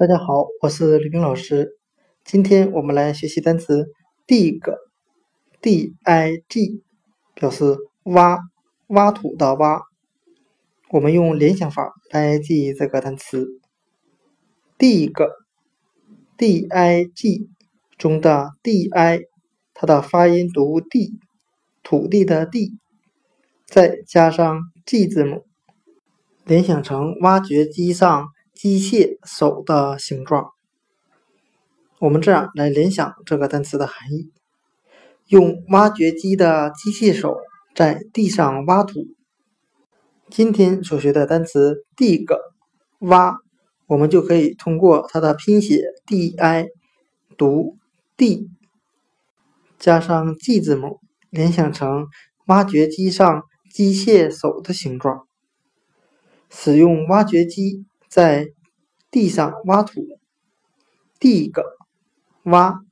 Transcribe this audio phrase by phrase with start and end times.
[0.00, 1.76] 大家好，我是李冰老师。
[2.24, 3.92] 今天我们来学习单词
[4.26, 5.92] dig，d-i-g，
[7.34, 8.38] 表示挖、
[8.86, 9.82] 挖土的挖。
[10.88, 13.60] 我们用联想法来记忆这个单词
[14.78, 15.20] dig，d-i-g
[17.98, 19.20] 中的 d-i，
[19.74, 21.18] 它的发音读 d，，
[21.82, 22.78] 土地的地，
[23.66, 25.44] 再加上 g 字母，
[26.46, 28.28] 联想成挖掘机上。
[28.62, 30.50] 机械手的形状，
[31.98, 34.30] 我们这样来联想这个单词的含义：
[35.28, 37.38] 用挖掘机的机械手
[37.74, 39.06] 在地上挖土。
[40.28, 42.26] 今天所学的单词 dig
[42.98, 43.38] 挖，
[43.86, 46.68] 我们就可以通过它的拼写 di
[47.38, 47.78] 读
[48.18, 48.46] d
[49.78, 51.00] 加上 g 字母，
[51.30, 52.08] 联想成
[52.44, 55.26] 挖掘机上机械手的形状。
[56.50, 57.86] 使用挖掘机。
[58.10, 58.48] 在
[59.08, 60.04] 地上挖土
[61.20, 61.52] ，dig
[62.42, 62.84] 挖。